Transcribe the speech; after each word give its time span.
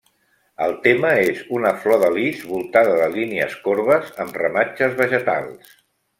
El 0.67 0.71
tema 0.85 1.11
és 1.33 1.43
una 1.57 1.73
flor 1.83 1.99
de 2.05 2.09
lis 2.15 2.39
voltada 2.55 2.97
de 3.03 3.11
línies 3.17 3.55
corbes 3.69 4.09
amb 4.27 4.43
ramatges 4.45 4.99
vegetals. 5.05 5.79